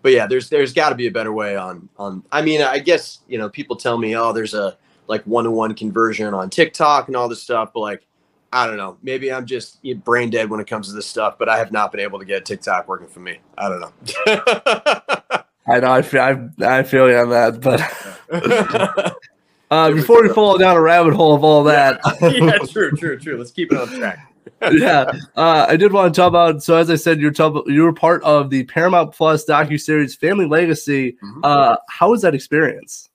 [0.03, 2.25] But yeah, there's there's got to be a better way on on.
[2.33, 5.51] I mean, I guess you know people tell me, oh, there's a like one to
[5.51, 8.07] one conversion on TikTok and all this stuff, but like
[8.53, 8.97] I don't know.
[9.03, 11.93] Maybe I'm just brain dead when it comes to this stuff, but I have not
[11.93, 13.39] been able to get TikTok working for me.
[13.57, 13.93] I don't know.
[15.69, 15.93] I know.
[15.93, 16.21] I feel.
[16.21, 19.17] I, I feel you on that, but
[19.73, 21.99] Uh, before we fall down a rabbit hole of all that.
[22.21, 23.39] Yeah, yeah true, true, true.
[23.39, 24.31] Let's keep it on track.
[24.73, 26.63] Yeah, uh, I did want to talk about.
[26.63, 27.33] So, as I said, you're
[27.67, 31.13] you were part of the Paramount Plus docu series Family Legacy.
[31.13, 31.41] Mm-hmm.
[31.43, 33.11] Uh, how was that experience?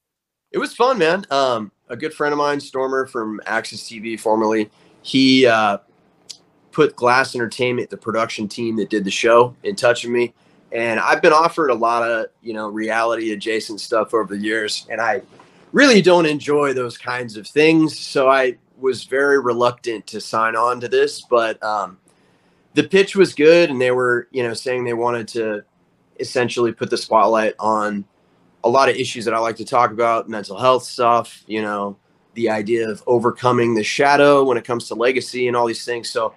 [0.52, 1.26] It was fun, man.
[1.30, 4.70] Um, a good friend of mine, Stormer from AXS TV, formerly,
[5.02, 5.78] he uh,
[6.72, 10.34] put Glass Entertainment, the production team that did the show, in touch with me.
[10.72, 14.86] And I've been offered a lot of, you know, reality adjacent stuff over the years.
[14.90, 15.22] And I
[15.72, 17.98] really don't enjoy those kinds of things.
[17.98, 21.22] So I was very reluctant to sign on to this.
[21.22, 21.98] But um,
[22.74, 23.70] the pitch was good.
[23.70, 25.64] And they were, you know, saying they wanted to
[26.20, 28.06] essentially put the spotlight on
[28.64, 31.98] a lot of issues that I like to talk about mental health stuff, you know,
[32.34, 36.10] the idea of overcoming the shadow when it comes to legacy and all these things.
[36.10, 36.34] So,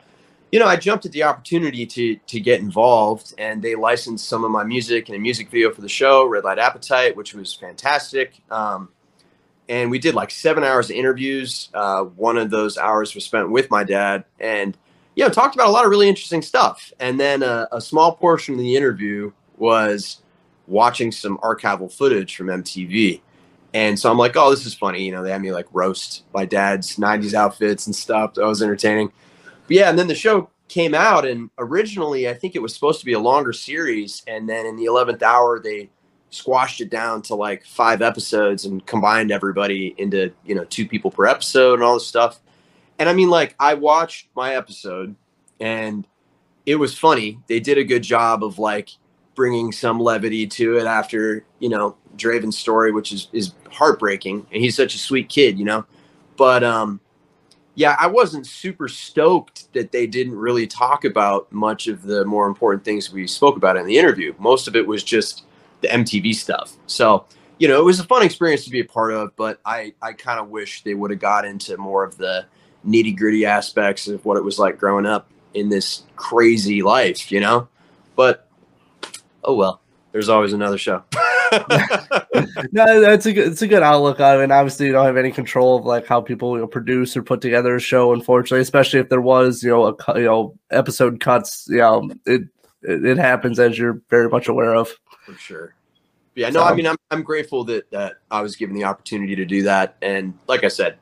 [0.53, 4.44] you know, I jumped at the opportunity to to get involved, and they licensed some
[4.44, 7.55] of my music and a music video for the show, Red Light Appetite, which was
[7.55, 8.40] fantastic.
[8.50, 8.88] Um,
[9.70, 11.70] and we did like seven hours of interviews.
[11.72, 14.76] Uh, one of those hours was spent with my dad, and
[15.14, 16.92] you know, talked about a lot of really interesting stuff.
[16.98, 20.22] And then uh, a small portion of the interview was
[20.66, 23.20] watching some archival footage from MTV.
[23.72, 25.04] And so I'm like, oh, this is funny.
[25.04, 28.35] You know, they had me like roast my dad's 90s outfits and stuff.
[28.35, 29.12] That was entertaining.
[29.68, 32.98] But yeah, and then the show came out, and originally I think it was supposed
[33.00, 35.90] to be a longer series, and then in the eleventh hour they
[36.30, 41.10] squashed it down to like five episodes and combined everybody into you know two people
[41.10, 42.40] per episode and all this stuff.
[42.98, 45.14] And I mean, like I watched my episode,
[45.60, 46.06] and
[46.66, 47.38] it was funny.
[47.48, 48.90] They did a good job of like
[49.34, 54.62] bringing some levity to it after you know Draven's story, which is is heartbreaking, and
[54.62, 55.84] he's such a sweet kid, you know.
[56.36, 57.00] But um,
[57.74, 62.46] yeah, I wasn't super stoked that they didn't really talk about much of the more
[62.46, 64.34] important things we spoke about in the interview.
[64.38, 65.44] Most of it was just
[65.80, 66.76] the MTV stuff.
[66.86, 67.26] So,
[67.58, 70.12] you know, it was a fun experience to be a part of, but I, I
[70.12, 72.46] kind of wish they would have got into more of the
[72.86, 77.40] nitty gritty aspects of what it was like growing up in this crazy life, you
[77.40, 77.68] know?
[78.16, 78.48] But
[79.44, 79.80] oh well,
[80.12, 81.02] there's always another show.
[82.72, 84.44] no, that's a good, it's a good outlook on it.
[84.44, 87.22] And obviously, you don't have any control of like how people you know, produce or
[87.22, 88.12] put together a show.
[88.12, 91.66] Unfortunately, especially if there was you know a you know episode cuts.
[91.68, 92.42] You know, it
[92.82, 94.90] it, it happens as you're very much aware of.
[95.32, 95.74] For sure.
[96.34, 99.34] Yeah, no, so, I mean, I'm I'm grateful that that I was given the opportunity
[99.36, 100.96] to do that, and like I said,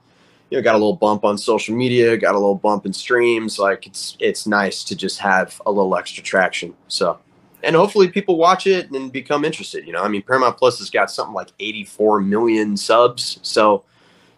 [0.51, 3.59] you know, got a little bump on social media, got a little bump in streams.
[3.59, 6.75] Like it's it's nice to just have a little extra traction.
[6.89, 7.19] So
[7.63, 9.87] and hopefully people watch it and become interested.
[9.87, 13.41] You know, I mean, Paramount Plus has got something like 84 million subs.
[13.43, 13.85] So,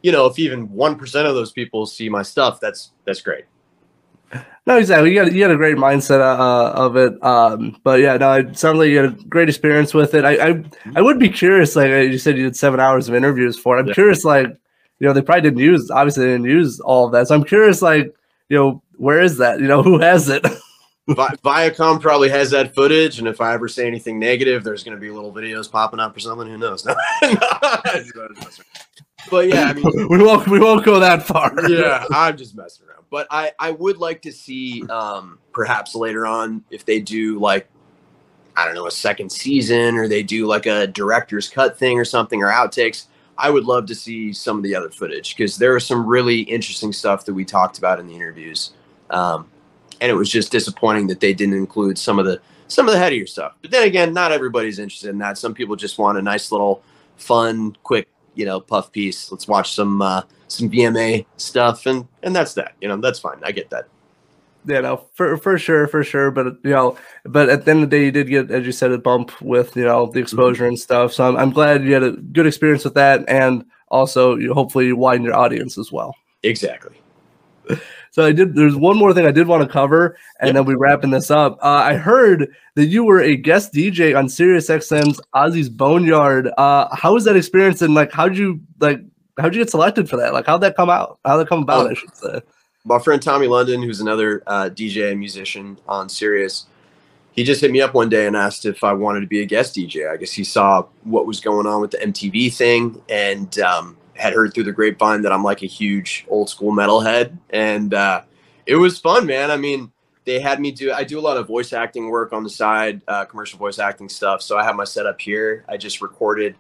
[0.03, 3.45] you know, if even one percent of those people see my stuff, that's that's great.
[4.71, 5.11] No, exactly.
[5.11, 7.21] You got you got a great mindset uh, of it.
[7.25, 10.25] Um, but yeah, no, it sounds like you had a great experience with it.
[10.25, 10.97] I, I mm-hmm.
[10.97, 11.75] I would be curious.
[11.75, 13.77] Like you said, you did seven hours of interviews for.
[13.77, 13.81] It.
[13.81, 13.95] I'm yeah.
[13.95, 14.25] curious.
[14.25, 17.27] Like you know, they probably didn't use obviously they didn't use all of that.
[17.27, 17.83] So I'm curious.
[17.83, 18.15] Like
[18.49, 19.59] you know, where is that?
[19.59, 20.47] You know, who has it?
[21.09, 24.97] Vi- Viacom probably has that footage, and if I ever say anything negative, there's going
[24.97, 26.47] to be little videos popping up or something.
[26.47, 26.87] Who knows?
[29.31, 31.53] but yeah, I mean, we won't we won't go that far.
[31.69, 33.05] yeah, I'm just messing around.
[33.11, 37.69] But I I would like to see um, perhaps later on if they do like
[38.57, 42.05] I don't know a second season or they do like a director's cut thing or
[42.05, 43.07] something or outtakes.
[43.39, 46.41] I would love to see some of the other footage because there was some really
[46.41, 48.73] interesting stuff that we talked about in the interviews.
[49.09, 49.49] Um,
[50.01, 53.01] and it was just disappointing that they didn't include some of the some of the
[53.01, 53.55] headier stuff.
[53.63, 55.39] But then again, not everybody's interested in that.
[55.39, 56.83] Some people just want a nice little
[57.17, 59.31] fun, quick, you know, puff piece.
[59.31, 62.75] Let's watch some uh, some VMA stuff, and and that's that.
[62.81, 63.39] You know, that's fine.
[63.43, 63.89] I get that.
[64.67, 66.31] Yeah, no, for for sure, for sure.
[66.31, 68.73] But you know, but at the end of the day, you did get, as you
[68.73, 71.13] said, a bump with you know the exposure and stuff.
[71.13, 74.87] So I'm, I'm glad you had a good experience with that, and also you hopefully
[74.87, 76.15] you widen your audience as well.
[76.43, 77.01] Exactly.
[78.13, 78.55] So I did.
[78.55, 80.55] There's one more thing I did want to cover, and yep.
[80.55, 81.59] then we wrapping this up.
[81.63, 86.51] Uh, I heard that you were a guest DJ on Sirius XM's Ozzy's Boneyard.
[86.59, 89.01] Uh, how was that experience, and like, how'd you like?
[89.39, 90.33] How'd you get selected for that?
[90.33, 91.21] Like, how'd that come out?
[91.25, 91.87] How'd that come about?
[91.87, 92.41] Oh, I should say.
[92.85, 96.67] My friend Tommy London, who's another uh, DJ and musician on Sirius,
[97.33, 99.47] he just hit me up one day and asked if I wanted to be a
[99.47, 100.11] guest DJ.
[100.11, 104.35] I guess he saw what was going on with the MTV thing, and um, had
[104.35, 108.23] heard through the grapevine that I'm like a huge old school metalhead, and uh,
[108.67, 109.51] it was fun, man.
[109.51, 109.91] I mean,
[110.25, 110.93] they had me do.
[110.93, 114.09] I do a lot of voice acting work on the side, uh, commercial voice acting
[114.09, 114.43] stuff.
[114.43, 115.65] So I have my setup here.
[115.69, 116.55] I just recorded,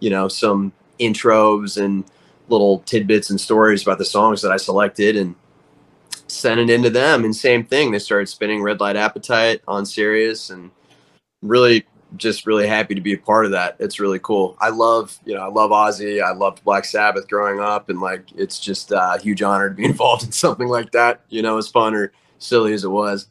[0.00, 2.04] you know, some intros and
[2.48, 5.34] little tidbits and stories about the songs that I selected and
[6.26, 7.24] sent it into them.
[7.24, 10.70] And same thing, they started spinning Red Light Appetite on Sirius and
[11.42, 11.84] really
[12.16, 13.76] just really happy to be a part of that.
[13.78, 14.56] It's really cool.
[14.60, 16.22] I love, you know, I love Ozzy.
[16.22, 19.84] I loved Black Sabbath growing up, and like, it's just a huge honor to be
[19.86, 21.22] involved in something like that.
[21.28, 23.28] You know, as fun or silly as it was.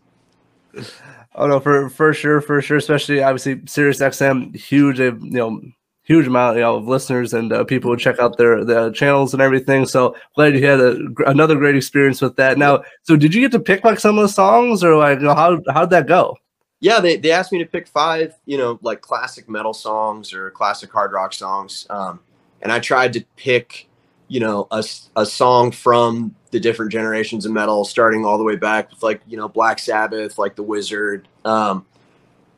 [1.35, 2.77] Oh no, for for sure, for sure.
[2.77, 5.61] Especially obviously Sirius XM, huge, you know,
[6.03, 9.33] huge amount you know, of listeners and uh, people who check out their the channels
[9.33, 9.85] and everything.
[9.85, 12.57] So glad you had a, another great experience with that.
[12.57, 15.25] Now, so did you get to pick like some of the songs, or like you
[15.25, 16.37] know, how how'd that go?
[16.81, 20.49] Yeah, they, they asked me to pick five, you know, like classic metal songs or
[20.51, 22.19] classic hard rock songs, um,
[22.63, 23.87] and I tried to pick,
[24.27, 24.83] you know, a,
[25.15, 29.21] a song from the different generations of metal, starting all the way back with like
[29.27, 31.27] you know Black Sabbath, like The Wizard.
[31.45, 31.85] Um,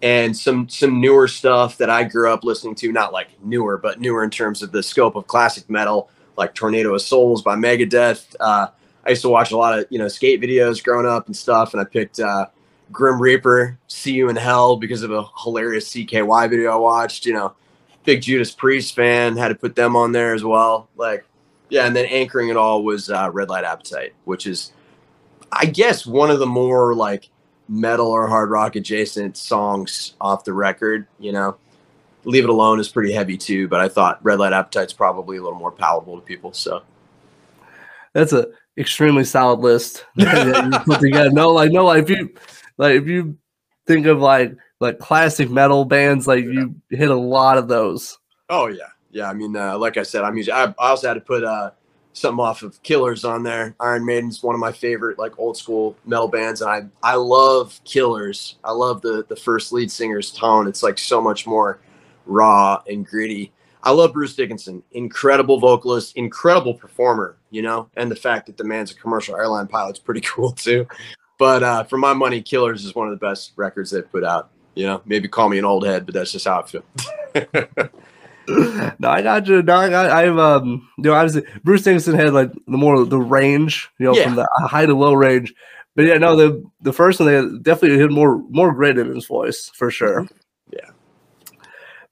[0.01, 4.01] and some some newer stuff that I grew up listening to, not like newer, but
[4.01, 8.35] newer in terms of the scope of classic metal, like Tornado of Souls by Megadeth.
[8.39, 8.67] Uh,
[9.05, 11.73] I used to watch a lot of you know skate videos growing up and stuff,
[11.73, 12.47] and I picked uh,
[12.93, 17.25] Grim Reaper, "See You in Hell" because of a hilarious CKY video I watched.
[17.25, 17.53] You know,
[18.05, 20.87] big Judas Priest fan, had to put them on there as well.
[20.95, 21.25] Like,
[21.69, 24.71] yeah, and then anchoring it all was uh, Red Light Appetite, which is,
[25.51, 27.29] I guess, one of the more like
[27.67, 31.07] metal or hard rock adjacent songs off the record.
[31.19, 31.57] You know,
[32.25, 35.43] Leave It Alone is pretty heavy too, but I thought Red Light Appetite's probably a
[35.43, 36.53] little more palatable to people.
[36.53, 36.83] So
[38.13, 41.31] that's a extremely solid list put together.
[41.31, 42.33] No, like no, like if you
[42.77, 43.37] like if you
[43.85, 48.17] think of like like classic metal bands, like you hit a lot of those.
[48.49, 49.29] Oh yeah, yeah.
[49.29, 51.71] I mean, uh, like I said, I'm usually I, I also had to put uh
[52.13, 53.75] something off of Killers on there.
[53.79, 57.79] Iron Maiden's one of my favorite like old school metal bands, and I I love
[57.83, 58.57] Killers.
[58.63, 60.67] I love the the first lead singer's tone.
[60.67, 61.79] It's like so much more
[62.25, 63.51] raw and gritty.
[63.85, 68.63] I love Bruce Dickinson, incredible vocalist, incredible performer, you know, and the fact that the
[68.63, 70.87] man's a commercial airline pilot's pretty cool too.
[71.43, 74.51] But uh, for my money, Killers is one of the best records they've put out.
[74.75, 76.83] You know, maybe call me an old head, but that's just how I feel.
[78.97, 79.61] no, I got you.
[79.61, 80.09] No, I got.
[80.09, 84.15] I've um, you know, obviously Bruce Dickinson had like the more the range, you know,
[84.15, 84.23] yeah.
[84.23, 85.53] from the high to low range.
[85.97, 89.25] But yeah, no, the the first one they definitely had more more grit in his
[89.25, 90.25] voice for sure.
[90.71, 90.91] Yeah.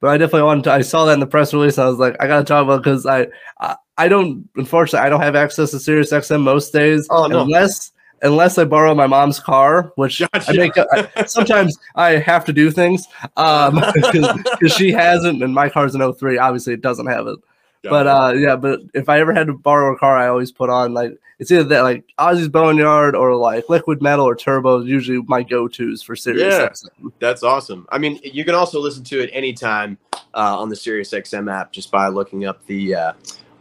[0.02, 0.74] But I definitely wanted to.
[0.74, 1.78] I saw that in the press release.
[1.78, 3.28] I was like, I gotta talk about because I,
[3.62, 7.44] I I don't unfortunately I don't have access to Sirius XM most days oh, no.
[7.44, 10.52] unless unless I borrow my mom's car, which gotcha.
[10.52, 10.74] I make.
[10.78, 13.08] I, sometimes I have to do things
[13.38, 16.38] um, because she hasn't, and my car's an 03.
[16.38, 17.40] Obviously, it doesn't have it.
[17.84, 17.92] Gotcha.
[17.92, 20.70] But uh, yeah, but if I ever had to borrow a car, I always put
[20.70, 24.82] on like it's either that like Ozzy's Boneyard or like Liquid Metal or Turbo.
[24.82, 27.12] Usually my go tos for Sirius yeah, XM.
[27.18, 27.88] That's awesome.
[27.90, 29.98] I mean, you can also listen to it anytime
[30.36, 33.14] uh, on the Sirius XM app just by looking up the uh,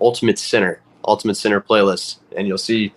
[0.03, 2.93] Ultimate Sinner Ultimate Sinner playlist, and you'll see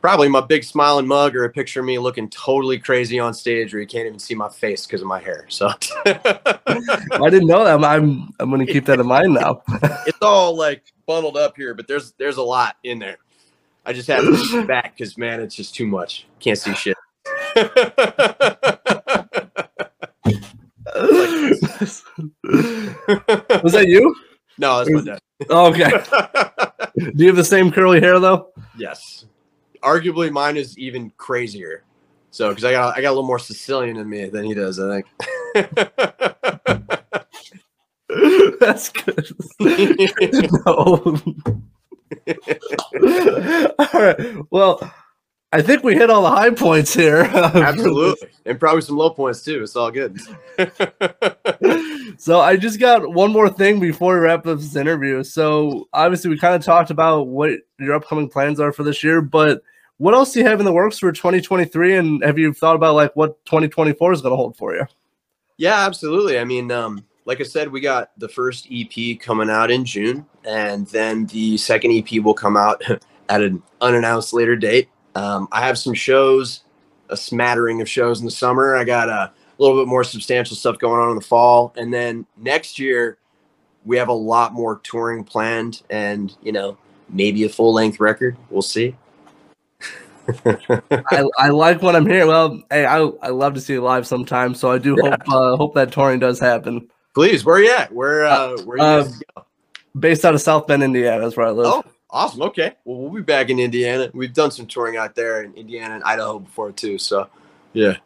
[0.00, 3.72] probably my big smiling mug or a picture of me looking totally crazy on stage
[3.72, 5.44] where you can't even see my face because of my hair.
[5.48, 7.74] So I didn't know that.
[7.74, 9.62] I'm I'm, I'm going to keep that in mind now.
[10.06, 13.18] it's all like bundled up here, but there's there's a lot in there.
[13.84, 16.26] I just have to back because man, it's just too much.
[16.38, 16.96] Can't see shit.
[23.62, 24.14] Was that you?
[24.58, 25.18] No, that's my dad.
[25.50, 25.90] okay.
[26.96, 28.52] Do you have the same curly hair though?
[28.76, 29.24] Yes
[29.82, 31.84] arguably mine is even crazier.
[32.30, 34.78] So because I got I got a little more Sicilian in me than he does,
[34.78, 35.06] I think.
[38.60, 39.28] That's good.
[40.66, 41.16] no.
[43.78, 44.36] all right.
[44.50, 44.92] Well,
[45.52, 47.22] I think we hit all the high points here.
[47.34, 48.28] Absolutely.
[48.46, 49.62] and probably some low points too.
[49.62, 50.20] It's all good.
[52.18, 55.24] so I just got one more thing before we wrap up this interview.
[55.24, 59.20] So obviously we kind of talked about what your upcoming plans are for this year,
[59.20, 59.62] but
[59.96, 61.96] what else do you have in the works for 2023?
[61.96, 64.86] And have you thought about like what 2024 is going to hold for you?
[65.58, 66.38] Yeah, absolutely.
[66.38, 70.24] I mean, um, like I said, we got the first EP coming out in June,
[70.44, 72.82] and then the second EP will come out
[73.28, 74.88] at an unannounced later date.
[75.14, 76.62] Um, I have some shows,
[77.08, 78.76] a smattering of shows in the summer.
[78.76, 82.26] I got a little bit more substantial stuff going on in the fall, and then
[82.36, 83.18] next year
[83.84, 86.76] we have a lot more touring planned, and you know
[87.08, 88.36] maybe a full length record.
[88.50, 88.96] We'll see.
[90.44, 92.28] I, I like what I'm hearing.
[92.28, 95.10] Well, hey, I I love to see you live sometime, so I do yeah.
[95.10, 96.88] hope uh, hope that touring does happen.
[97.14, 97.92] Please, where are you at?
[97.92, 99.08] Where uh, where you uh,
[99.98, 101.66] Based out of South Bend, Indiana, that's where I live.
[101.66, 102.42] Oh, awesome.
[102.42, 104.10] Okay, well, we'll be back in Indiana.
[104.14, 106.98] We've done some touring out there in Indiana and Idaho before too.
[106.98, 107.28] So,
[107.72, 107.96] yeah.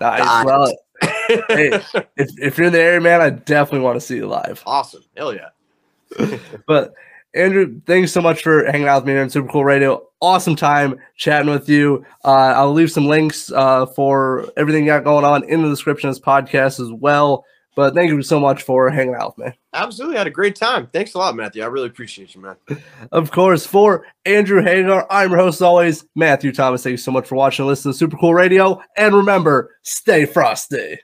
[0.00, 0.44] Nice.
[0.44, 0.66] Well,
[1.02, 1.70] hey,
[2.16, 4.62] if if you're in the area, man, I definitely want to see you live.
[4.66, 5.04] Awesome.
[5.16, 6.38] Hell yeah.
[6.66, 6.94] but
[7.34, 10.04] Andrew, thanks so much for hanging out with me here on Super Cool Radio.
[10.20, 12.04] Awesome time chatting with you.
[12.24, 16.08] Uh, I'll leave some links uh, for everything you got going on in the description
[16.08, 17.44] of this podcast as well.
[17.76, 19.52] But thank you so much for hanging out with me.
[19.72, 20.16] Absolutely.
[20.16, 20.88] Had a great time.
[20.88, 21.62] Thanks a lot, Matthew.
[21.62, 22.56] I really appreciate you, man.
[23.12, 26.82] Of course, for Andrew Hagar, I'm your host, as always, Matthew Thomas.
[26.82, 28.82] Thank you so much for watching and listening to Super Cool Radio.
[28.96, 30.98] And remember, stay frosty.